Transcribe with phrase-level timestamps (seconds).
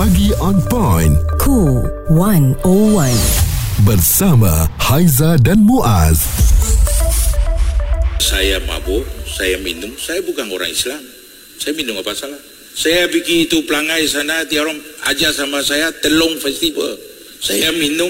[0.00, 1.12] Pagi on point.
[1.36, 2.64] Cool 101.
[3.84, 6.24] Bersama Haiza dan Muaz.
[8.16, 11.04] Saya mabuk, saya minum, saya bukan orang Islam.
[11.60, 12.40] Saya minum apa salah?
[12.72, 14.80] Saya pergi itu pelangai sana, dia orang
[15.12, 16.96] ajar sama saya telung festival.
[17.44, 18.08] Saya minum,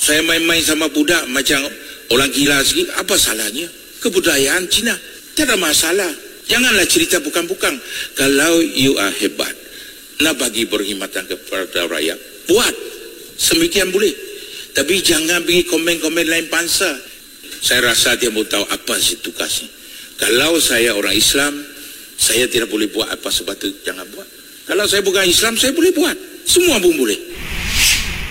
[0.00, 1.60] saya main-main sama budak macam
[2.08, 3.68] orang gila sikit, apa salahnya?
[4.00, 4.96] Kebudayaan Cina,
[5.36, 6.08] tidak ada masalah.
[6.48, 7.76] Janganlah cerita bukan-bukan.
[8.16, 9.67] Kalau you are hebat,
[10.22, 12.18] nak bagi berkhidmatan kepada rakyat,
[12.50, 12.74] buat.
[13.38, 14.10] Semikian boleh.
[14.74, 16.90] Tapi jangan pergi komen-komen lain bangsa.
[17.58, 19.70] Saya rasa dia mau tahu apa si tugasnya.
[20.18, 21.54] Kalau saya orang Islam,
[22.18, 24.26] saya tidak boleh buat apa sebab itu jangan buat.
[24.66, 26.16] Kalau saya bukan Islam, saya boleh buat.
[26.46, 27.18] Semua pun boleh.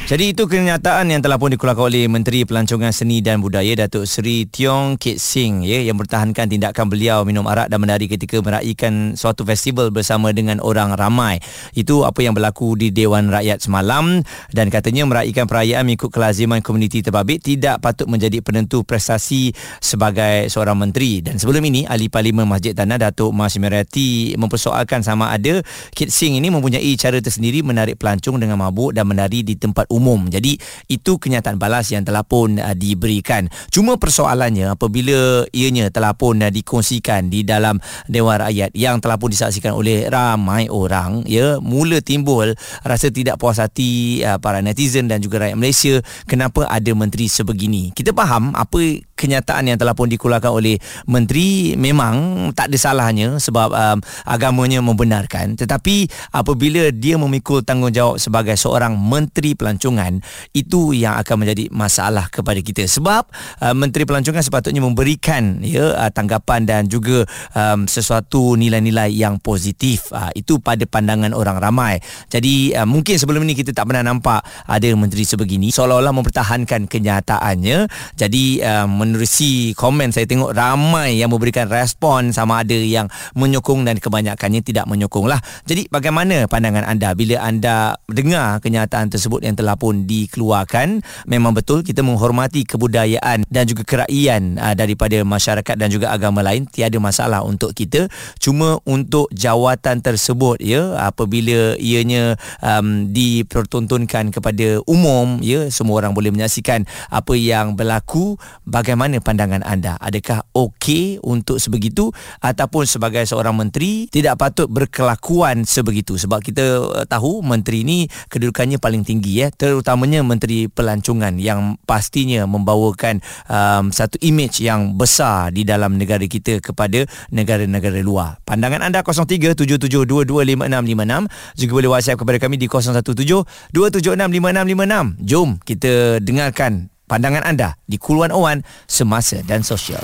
[0.07, 4.47] Jadi itu kenyataan yang telah pun dikeluarkan oleh Menteri Pelancongan Seni dan Budaya Datuk Seri
[4.47, 9.43] Tiong Kit Sing ya yang bertahankan tindakan beliau minum arak dan menari ketika meraihkan suatu
[9.43, 11.43] festival bersama dengan orang ramai.
[11.75, 14.23] Itu apa yang berlaku di Dewan Rakyat semalam
[14.55, 19.51] dan katanya meraihkan perayaan mengikut kelaziman komuniti terbabit tidak patut menjadi penentu prestasi
[19.83, 21.19] sebagai seorang menteri.
[21.19, 25.59] Dan sebelum ini Ahli Parlimen Masjid Tanah Datuk Mas Merati mempersoalkan sama ada
[25.91, 29.96] Kit Sing ini mempunyai cara tersendiri menarik pelancong dengan mabuk dan menari di tempat.
[30.29, 33.49] Jadi itu kenyataan balas yang telah pun uh, diberikan.
[33.73, 39.33] Cuma persoalannya apabila ianya telah pun uh, dikongsikan di dalam Dewan Rakyat yang telah pun
[39.33, 42.53] disaksikan oleh ramai orang ya mula timbul
[42.85, 45.95] rasa tidak puas hati uh, para netizen dan juga rakyat Malaysia
[46.29, 47.91] kenapa ada menteri sebegini.
[47.91, 50.77] Kita faham apa kenyataan yang telah pun dikeluarkan oleh
[51.09, 53.97] menteri memang tak ada salahnya sebab um,
[54.29, 55.57] agamanya membenarkan.
[55.57, 60.21] Tetapi apabila dia memikul tanggungjawab sebagai seorang menteri pelancongan
[60.53, 62.85] itu yang akan menjadi masalah kepada kita.
[62.85, 63.25] Sebab
[63.65, 67.25] uh, menteri pelancongan sepatutnya memberikan ya uh, tanggapan dan juga
[67.57, 70.13] um, sesuatu nilai-nilai yang positif.
[70.13, 71.97] Uh, itu pada pandangan orang ramai.
[72.29, 77.89] Jadi uh, mungkin sebelum ini kita tak pernah nampak ada menteri sebegini seolah-olah mempertahankan kenyataannya.
[78.13, 83.07] Jadi uh, menerusi komen saya tengok ramai yang memberikan respon sama ada yang
[83.37, 85.39] menyokong dan kebanyakannya tidak menyokong lah.
[85.63, 90.99] Jadi bagaimana pandangan anda bila anda dengar kenyataan tersebut yang telah pun dikeluarkan?
[91.29, 96.67] Memang betul kita menghormati kebudayaan dan juga keraian aa, daripada masyarakat dan juga agama lain
[96.67, 98.11] tiada masalah untuk kita.
[98.41, 106.33] Cuma untuk jawatan tersebut ya apabila ianya um, dipertontonkan kepada umum ya semua orang boleh
[106.33, 108.35] menyaksikan apa yang berlaku
[108.65, 109.93] bagaimana pandangan anda?
[110.01, 112.09] Adakah okey untuk sebegitu
[112.41, 116.17] ataupun sebagai seorang menteri tidak patut berkelakuan sebegitu?
[116.17, 122.49] Sebab kita uh, tahu menteri ini kedudukannya paling tinggi ya terutamanya menteri pelancongan yang pastinya
[122.49, 128.41] membawakan um, satu image yang besar di dalam negara kita kepada negara-negara luar.
[128.43, 137.79] Pandangan anda 0377225656 juga boleh WhatsApp kepada kami di 0172765656 jom kita dengarkan pandangan anda
[137.87, 140.03] di Kuluan Owan semasa dan sosial.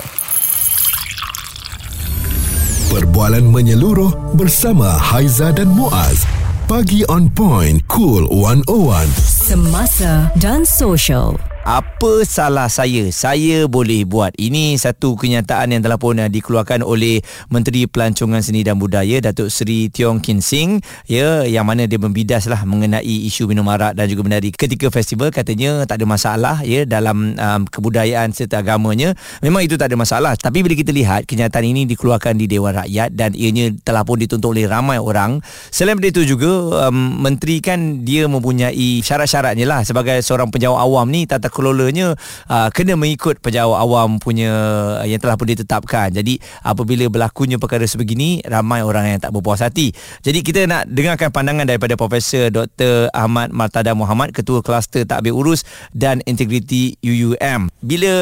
[2.90, 6.24] Perbualan menyeluruh bersama Haiza dan Muaz.
[6.64, 7.84] Pagi on point.
[7.92, 9.04] Cool 101.
[9.20, 11.36] Semasa dan sosial.
[11.64, 13.08] Apa salah saya?
[13.08, 14.36] Saya boleh buat.
[14.36, 19.48] Ini satu kenyataan yang telah pun uh, dikeluarkan oleh Menteri Pelancongan Seni dan Budaya Datuk
[19.48, 23.00] Seri Tiong Kin Sing ya yang mana dia membidaslah mengenai
[23.32, 27.60] isu minum arak dan juga menari ketika festival katanya tak ada masalah ya dalam um,
[27.64, 29.16] kebudayaan serta agamanya.
[29.40, 30.36] Memang itu tak ada masalah.
[30.36, 34.52] Tapi bila kita lihat kenyataan ini dikeluarkan di Dewan Rakyat dan ianya telah pun ditonton
[34.52, 35.40] oleh ramai orang.
[35.72, 41.24] Selain itu juga um, menteri kan dia mempunyai syarat-syaratnya lah sebagai seorang penjawat awam ni
[41.24, 42.18] tata kelolanya
[42.50, 44.50] uh, kena mengikut pejabat awam punya
[44.98, 46.10] uh, yang telah pun ditetapkan.
[46.10, 49.94] Jadi apabila berlakunya perkara sebegini ramai orang yang tak berpuas hati.
[50.26, 53.14] Jadi kita nak dengarkan pandangan daripada Profesor Dr.
[53.14, 55.62] Ahmad Martada Muhammad Ketua Kluster Takbir Urus
[55.94, 57.70] dan Integriti UUM.
[57.78, 58.12] Bila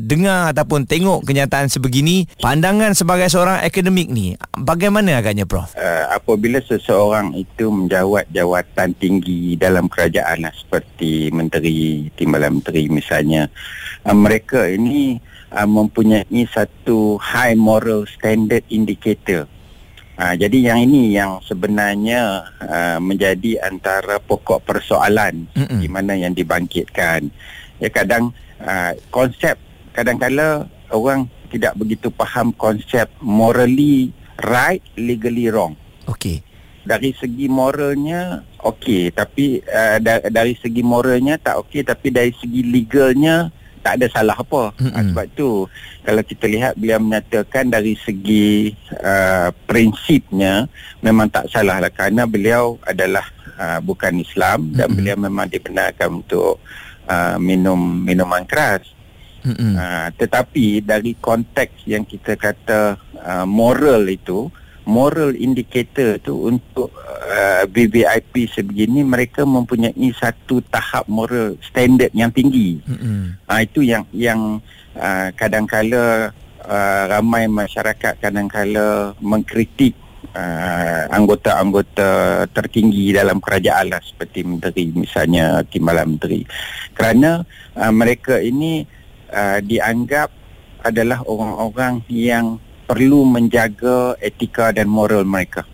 [0.00, 5.74] dengar ataupun tengok kenyataan sebegini, pandangan sebagai seorang akademik ni bagaimana agaknya Prof?
[5.82, 13.50] uh, apabila seseorang itu menjawat jawatan tinggi dalam kerajaan lah, seperti menteri, timbalan menteri misalnya
[14.06, 15.18] uh, mereka ini
[15.50, 19.50] uh, mempunyai satu high moral standard indicator
[20.22, 25.82] uh, jadi yang ini yang sebenarnya uh, menjadi antara pokok persoalan Mm-mm.
[25.82, 27.26] di mana yang dibangkitkan
[27.82, 28.30] ya kadang
[28.62, 29.58] uh, konsep
[29.90, 35.74] kadang-kala orang tidak begitu faham konsep morally right legally wrong
[36.06, 36.42] Okey.
[36.82, 42.62] Dari segi moralnya okey tapi uh, da- dari segi moralnya tak okey tapi dari segi
[42.66, 43.50] legalnya
[43.82, 44.94] tak ada salah apa Mm-mm.
[44.94, 45.50] uh, sebab tu
[46.06, 48.70] kalau kita lihat beliau menyatakan dari segi
[49.02, 50.70] uh, prinsipnya
[51.02, 53.26] memang tak salah lah kerana beliau adalah
[53.58, 54.96] uh, bukan Islam dan Mm-mm.
[54.98, 56.62] beliau memang dibenarkan untuk
[57.10, 58.86] uh, minum minuman keras.
[59.42, 59.74] Mm-mm.
[59.74, 64.46] Uh, tetapi dari konteks yang kita kata uh, moral itu,
[64.84, 72.82] moral indicator tu untuk uh, BBIP sebegini mereka mempunyai satu tahap moral standard yang tinggi.
[72.82, 73.38] Mm-mm.
[73.46, 74.58] Uh, itu yang yang
[74.98, 76.34] uh, kadang-kala
[76.66, 79.94] uh, ramai masyarakat kadang-kala mengkritik
[80.34, 86.46] uh, anggota-anggota tertinggi dalam kerajaan lah seperti menteri misalnya timbalan menteri
[86.94, 87.42] kerana
[87.76, 88.86] uh, mereka ini
[89.32, 90.30] uh, dianggap
[90.82, 92.58] adalah orang-orang yang
[92.92, 95.64] perlu menjaga etika dan moral mereka.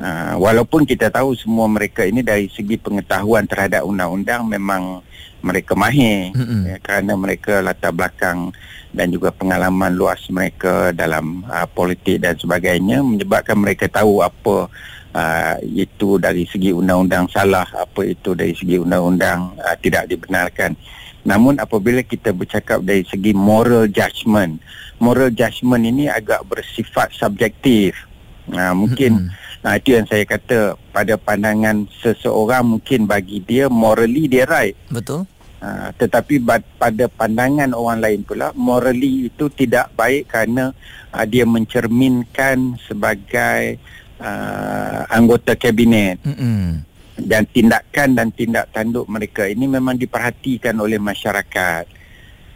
[0.00, 5.00] Uh, walaupun kita tahu semua mereka ini dari segi pengetahuan terhadap undang-undang memang
[5.40, 6.68] mereka mahir Mm-mm.
[6.68, 8.52] ya, kerana mereka latar belakang
[8.92, 14.68] dan juga pengalaman luas mereka dalam uh, politik dan sebagainya menyebabkan mereka tahu apa
[15.16, 20.76] uh, itu dari segi undang-undang salah, apa itu dari segi undang-undang uh, tidak dibenarkan.
[21.26, 24.62] Namun apabila kita bercakap dari segi moral judgement,
[25.02, 27.98] moral judgement ini agak bersifat subjektif.
[28.46, 29.34] Uh, mungkin
[29.66, 34.78] Nah itu yang saya kata pada pandangan seseorang mungkin bagi dia morally dia right.
[34.86, 35.26] Betul.
[35.58, 40.70] Uh, tetapi bad, pada pandangan orang lain pula morally itu tidak baik kerana
[41.10, 43.80] uh, dia mencerminkan sebagai
[44.20, 46.84] uh, anggota kabinet Mm-mm.
[47.16, 51.84] Dan tindakan dan tindak tanduk mereka ini memang diperhatikan oleh masyarakat.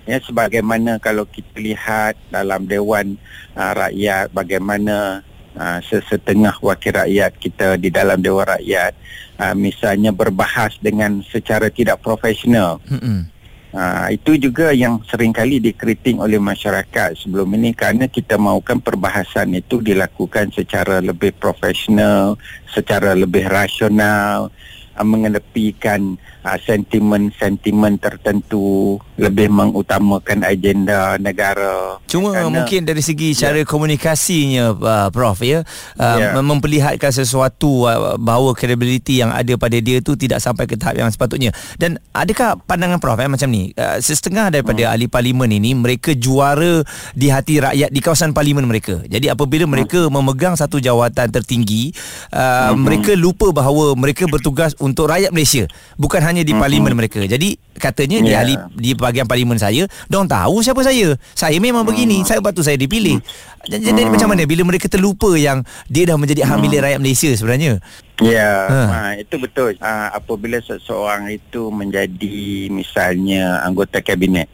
[0.08, 3.20] Ya sebagaimana kalau kita lihat dalam dewan
[3.56, 5.22] uh, rakyat bagaimana
[5.56, 8.96] uh, sesetengah wakil rakyat kita di dalam dewan rakyat
[9.38, 12.80] uh, misalnya berbahas dengan secara tidak profesional.
[12.88, 13.39] Mm-mm.
[13.70, 19.78] Uh, itu juga yang seringkali dikritik oleh masyarakat sebelum ini kerana kita mahukan perbahasan itu
[19.78, 22.34] dilakukan secara lebih profesional,
[22.66, 24.50] secara lebih rasional,
[24.98, 31.98] uh, mengenepikan uh, sentimen-sentimen tertentu, lebih mengutamakan agenda negara.
[32.06, 35.62] Cuma Kerana- mungkin dari segi cara komunikasinya uh, Prof ya
[35.96, 36.36] uh, Ya.
[36.36, 40.98] mem- memperlihatkan sesuatu uh, bahawa credibility yang ada pada dia tu tidak sampai ke tahap
[40.98, 41.50] yang sepatutnya.
[41.76, 43.72] Dan adakah pandangan Prof eh, macam ni?
[43.74, 44.92] Uh, setengah daripada Hmm.
[44.92, 46.82] ahli parlimen ini mereka juara
[47.12, 49.00] di hati rakyat di kawasan parlimen mereka.
[49.06, 49.72] Jadi apabila Hmm.
[49.72, 51.92] mereka memegang satu jawatan tertinggi
[52.32, 55.64] uh, mereka lupa bahawa mereka bertugas untuk rakyat Malaysia
[55.94, 57.20] bukan hanya di parlimen mereka.
[57.20, 58.40] Jadi katanya di Ya.
[58.44, 62.60] ahli di bahagian parlimen saya Diorang tahu siapa saya Saya memang begini Saya sebab tu
[62.60, 63.16] saya dipilih
[63.64, 67.32] Jadi, jadi macam mana Bila mereka terlupa yang Dia dah menjadi hak milik rakyat Malaysia
[67.32, 67.80] sebenarnya
[68.20, 68.80] Ya, Ha.
[68.84, 69.00] ha.
[69.16, 69.80] itu betul.
[69.80, 74.44] Uh, apabila seseorang itu menjadi misalnya anggota kabinet,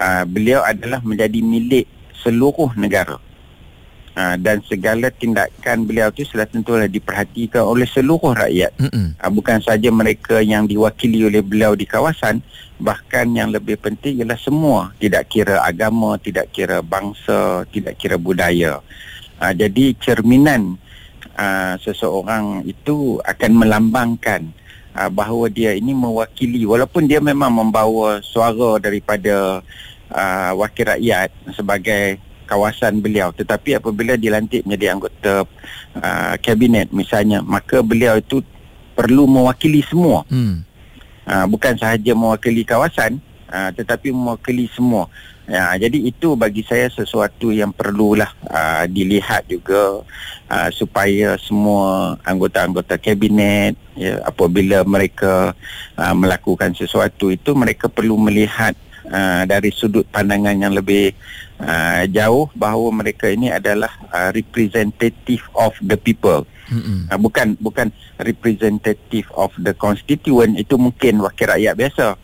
[0.00, 1.84] uh, beliau adalah menjadi milik
[2.24, 3.20] seluruh negara.
[4.12, 8.76] Uh, dan segala tindakan beliau itu sudah tentulah diperhatikan oleh seluruh rakyat.
[8.76, 9.16] Mm-mm.
[9.16, 12.44] Uh, bukan saja mereka yang diwakili oleh beliau di kawasan,
[12.76, 18.84] bahkan yang lebih penting ialah semua, tidak kira agama, tidak kira bangsa, tidak kira budaya.
[19.40, 20.76] Uh, jadi cerminan
[21.40, 24.52] uh, seseorang itu akan melambangkan
[24.92, 29.64] uh, bahawa dia ini mewakili walaupun dia memang membawa suara daripada
[30.12, 32.20] uh, wakil rakyat sebagai
[32.52, 33.32] kawasan beliau.
[33.32, 35.48] Tetapi apabila dilantik menjadi anggota
[35.96, 38.44] uh, kabinet misalnya maka beliau itu
[38.92, 40.28] perlu mewakili semua.
[40.28, 40.60] Hmm.
[41.24, 43.16] uh, bukan sahaja mewakili kawasan
[43.48, 45.08] uh, tetapi mewakili semua.
[45.50, 50.06] Ya jadi itu bagi saya sesuatu yang perlulah uh, dilihat juga
[50.46, 55.50] uh, supaya semua anggota-anggota kabinet ya apabila mereka
[55.98, 58.78] uh, melakukan sesuatu itu mereka perlu melihat
[59.12, 61.12] uh, dari sudut pandangan yang lebih
[61.60, 67.04] uh, jauh bahawa mereka ini adalah uh, representative of the people Mm-mm.
[67.12, 72.16] Uh, bukan bukan representative of the constituent itu mungkin wakil rakyat biasa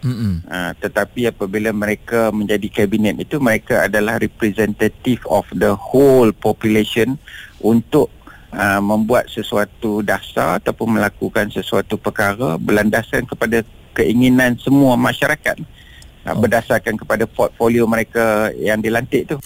[0.00, 0.40] Mm-mm.
[0.48, 7.20] uh, tetapi apabila mereka menjadi kabinet itu mereka adalah representative of the whole population
[7.60, 8.08] untuk
[8.56, 13.60] uh, membuat sesuatu dasar ataupun melakukan sesuatu perkara berlandaskan kepada
[13.92, 15.60] keinginan semua masyarakat
[16.28, 16.36] Oh.
[16.36, 19.36] berdasarkan kepada portfolio mereka yang dilantik tu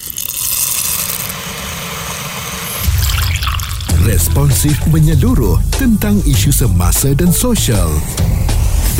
[4.04, 7.88] Responsif menyeluruh tentang isu semasa dan sosial.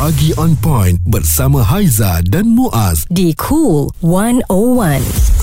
[0.00, 3.04] Pagi on point bersama Haiza dan Muaz.
[3.12, 5.33] Di Cool 101.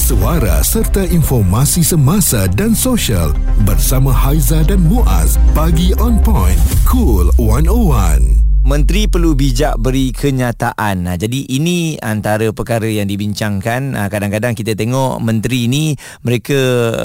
[0.02, 3.33] Suara serta informasi semasa dan sosial
[3.64, 5.41] bersama Haiza dan Muaz.
[5.57, 6.59] Pagi on point.
[6.85, 8.51] Cool 101.
[8.62, 11.02] Menteri perlu bijak beri kenyataan.
[11.02, 13.99] Nah, jadi ini antara perkara yang dibincangkan.
[13.99, 16.54] Nah, kadang-kadang kita tengok menteri ini mereka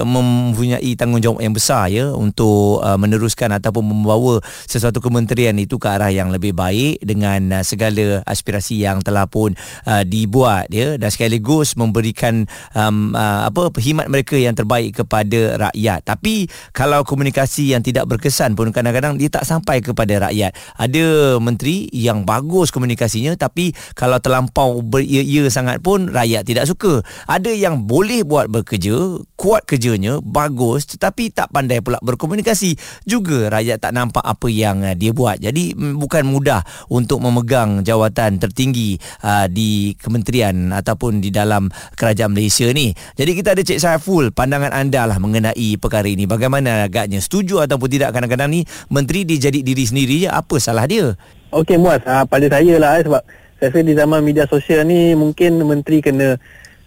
[0.05, 4.37] mempunyai tanggungjawab yang besar ya untuk uh, meneruskan ataupun membawa
[4.69, 9.57] sesuatu kementerian itu ke arah yang lebih baik dengan uh, segala aspirasi yang telah pun
[9.89, 12.45] uh, dibuat ya dan sekaligus memberikan
[12.77, 16.05] um, uh, apa perkhidmat mereka yang terbaik kepada rakyat.
[16.05, 20.53] Tapi kalau komunikasi yang tidak berkesan pun kadang-kadang dia tak sampai kepada rakyat.
[20.77, 26.99] Ada menteri yang bagus komunikasinya tapi kalau terlampau beria-ia sangat pun rakyat tidak suka.
[27.31, 32.75] Ada yang boleh buat bekerja, kuat kerjanya, bagus tetapi tak pandai pula berkomunikasi.
[33.07, 35.39] Juga rakyat tak nampak apa yang uh, dia buat.
[35.39, 42.33] Jadi mm, bukan mudah untuk memegang jawatan tertinggi uh, di kementerian ataupun di dalam kerajaan
[42.35, 42.91] Malaysia ni.
[43.15, 46.25] Jadi kita ada Cik Saiful, pandangan anda lah mengenai perkara ini.
[46.25, 48.61] Bagaimana agaknya setuju ataupun tidak kadang-kadang ni
[48.91, 51.13] menteri dia jadi diri sendiri je apa salah dia?
[51.47, 53.23] Okey Muaz, uh, pada saya lah eh, sebab
[53.55, 56.35] saya rasa di zaman media sosial ni mungkin menteri kena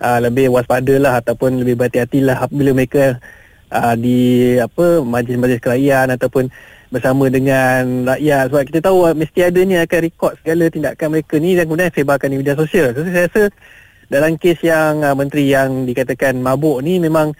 [0.04, 3.16] uh, lebih waspada lah ataupun lebih berhati-hati lah bila mereka
[3.72, 6.52] uh, di apa majlis-majlis kerajaan ataupun
[6.92, 11.50] bersama dengan rakyat sebab kita tahu mesti ada ni akan rekod segala tindakan mereka ni
[11.56, 12.92] dan kemudian sebarkan di media sosial.
[12.92, 13.42] So, saya rasa
[14.12, 17.32] dalam kes yang uh, menteri yang dikatakan mabuk ni memang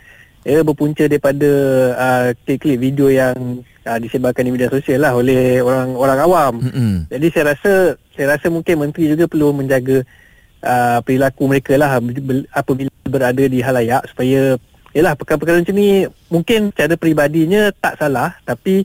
[0.45, 1.51] ia berpunca daripada
[1.97, 6.55] uh, klip-klip video yang uh, disebarkan di media sosial lah oleh orang-orang awam.
[6.65, 6.95] Mm-hmm.
[7.13, 7.73] Jadi saya rasa
[8.17, 10.01] saya rasa mungkin menteri juga perlu menjaga
[10.65, 12.01] uh, perilaku mereka lah
[12.57, 14.57] apabila berada di halayak supaya
[14.97, 18.83] yalah perkara-perkara macam ni mungkin cara peribadinya tak salah tapi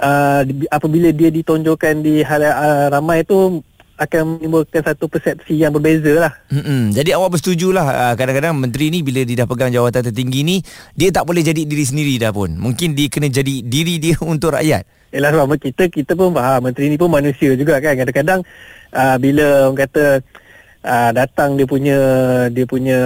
[0.00, 0.40] uh,
[0.72, 3.60] apabila dia ditonjolkan di halayak uh, ramai tu
[4.04, 6.32] akan menimbulkan satu persepsi yang berbeza lah.
[6.50, 6.90] Mm-mm.
[6.92, 10.56] Jadi awak bersetujulah uh, kadang-kadang menteri ni bila dia dah pegang jawatan tertinggi ni
[10.98, 12.54] dia tak boleh jadi diri sendiri dah pun.
[12.58, 14.82] Mungkin dia kena jadi diri dia untuk rakyat.
[15.12, 17.94] Yalah sebab kita kita pun faham menteri ni pun manusia juga kan.
[17.94, 18.40] Kadang-kadang
[18.96, 20.04] uh, bila orang kata
[20.84, 21.98] uh, datang dia punya
[22.50, 22.98] dia punya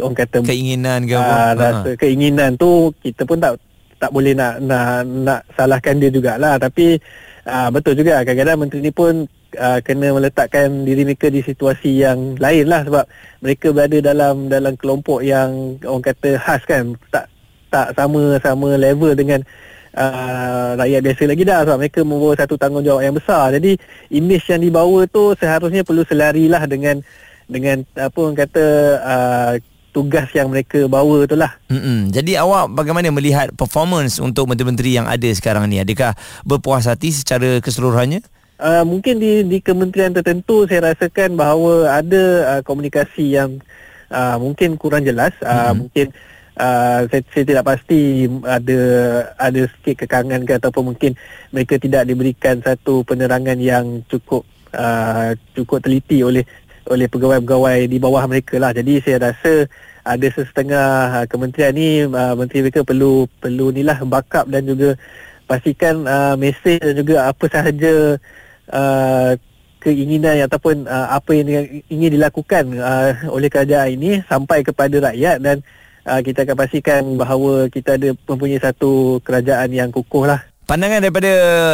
[0.00, 1.58] orang kata Keinginan ke uh, apa.
[1.58, 3.58] rasa keinginan tu kita pun tak
[4.00, 6.96] tak boleh nak nak nak salahkan dia jugalah tapi
[7.44, 12.36] uh, betul juga kadang-kadang menteri ni pun uh, kena meletakkan diri mereka di situasi yang
[12.36, 13.04] lain lah sebab
[13.42, 17.26] mereka berada dalam dalam kelompok yang orang kata khas kan tak
[17.70, 19.40] tak sama-sama level dengan
[19.94, 23.78] uh, rakyat biasa lagi dah sebab mereka membawa satu tanggungjawab yang besar jadi
[24.10, 27.02] image yang dibawa tu seharusnya perlu selari lah dengan
[27.50, 28.64] dengan apa orang kata
[29.02, 29.52] uh,
[29.90, 32.14] tugas yang mereka bawa tu lah Mm-mm.
[32.14, 35.82] Jadi awak bagaimana melihat performance untuk menteri-menteri yang ada sekarang ni?
[35.82, 36.14] Adakah
[36.46, 38.22] berpuas hati secara keseluruhannya?
[38.60, 43.56] Uh, mungkin di di kementerian tertentu saya rasakan bahawa ada uh, komunikasi yang
[44.12, 45.76] uh, mungkin kurang jelas uh, Mhm.
[45.80, 46.06] mungkin
[46.60, 48.80] uh, saya, saya tidak pasti ada
[49.40, 51.16] ada sikit kekangan ke ataupun mungkin
[51.56, 54.44] mereka tidak diberikan satu penerangan yang cukup
[54.76, 56.44] uh, cukup teliti oleh
[56.84, 59.72] oleh pegawai-pegawai di bawah mereka lah jadi saya rasa
[60.04, 60.88] ada sesetengah
[61.22, 65.00] uh, kementerian ni uh, menteri mereka perlu perlu ni lah backup dan juga
[65.48, 68.20] pastikan uh, mesej dan juga apa sahaja
[68.70, 69.36] uh,
[69.80, 71.48] keinginan ataupun uh, apa yang
[71.88, 75.64] ingin dilakukan uh, oleh kerajaan ini sampai kepada rakyat dan
[76.04, 80.49] uh, kita akan pastikan bahawa kita ada mempunyai satu kerajaan yang kukuh lah.
[80.70, 81.32] Pandangan daripada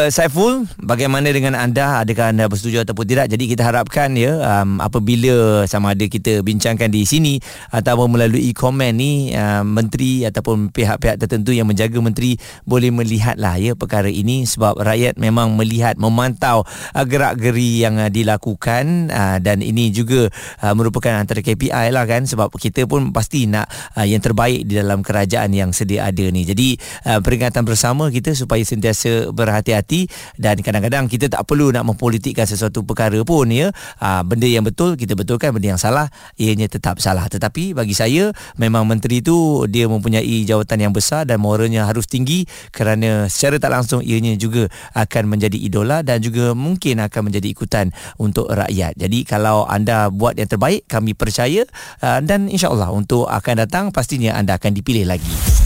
[0.09, 2.01] Saiful bagaimana dengan anda?
[2.01, 3.29] Adakah anda bersetuju ataupun tidak?
[3.29, 7.37] Jadi kita harapkan ya um, apabila sama ada kita bincangkan di sini
[7.77, 13.77] ataupun melalui komen ni um, menteri ataupun pihak-pihak tertentu yang menjaga menteri boleh melihatlah ya
[13.77, 14.49] perkara ini.
[14.49, 16.65] Sebab rakyat memang melihat memantau
[16.97, 19.13] uh, gerak-geri yang uh, dilakukan.
[19.13, 20.33] Uh, dan ini juga
[20.65, 22.25] uh, merupakan antara KPI lah kan?
[22.25, 26.49] Sebab kita pun pasti nak uh, yang terbaik di dalam kerajaan yang sedia ada ni.
[26.49, 26.81] Jadi
[27.13, 28.86] uh, peringatan bersama kita supaya sentiasa
[29.33, 33.73] berhati-hati dan kadang-kadang kita tak perlu nak mempolitikkan sesuatu perkara pun ya.
[34.03, 35.55] Uh, benda yang betul kita betulkan.
[35.57, 37.27] Benda yang salah ianya tetap salah.
[37.31, 42.45] Tetapi bagi saya memang menteri tu dia mempunyai jawatan yang besar dan moralnya harus tinggi
[42.75, 47.95] kerana secara tak langsung ianya juga akan menjadi idola dan juga mungkin akan menjadi ikutan
[48.21, 48.99] untuk rakyat.
[48.99, 51.65] Jadi kalau anda buat yang terbaik kami percaya
[52.05, 55.66] uh, dan insyaAllah untuk akan datang pastinya anda akan dipilih lagi